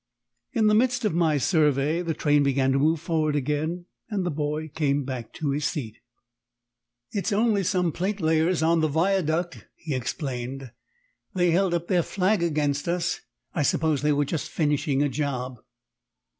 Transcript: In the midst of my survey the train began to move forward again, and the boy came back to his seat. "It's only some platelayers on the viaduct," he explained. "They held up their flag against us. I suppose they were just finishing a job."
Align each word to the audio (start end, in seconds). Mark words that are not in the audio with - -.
In 0.53 0.65
the 0.65 0.73
midst 0.73 1.05
of 1.05 1.13
my 1.13 1.37
survey 1.37 2.01
the 2.01 2.15
train 2.15 2.41
began 2.41 2.71
to 2.71 2.79
move 2.79 2.99
forward 2.99 3.35
again, 3.35 3.85
and 4.09 4.25
the 4.25 4.31
boy 4.31 4.67
came 4.69 5.03
back 5.03 5.31
to 5.33 5.51
his 5.51 5.63
seat. 5.65 5.99
"It's 7.11 7.31
only 7.31 7.63
some 7.63 7.91
platelayers 7.91 8.63
on 8.67 8.79
the 8.81 8.87
viaduct," 8.87 9.67
he 9.75 9.93
explained. 9.93 10.71
"They 11.35 11.51
held 11.51 11.75
up 11.75 11.87
their 11.87 12.01
flag 12.01 12.41
against 12.41 12.87
us. 12.87 13.21
I 13.53 13.61
suppose 13.61 14.01
they 14.01 14.11
were 14.11 14.25
just 14.25 14.49
finishing 14.49 15.03
a 15.03 15.07
job." 15.07 15.59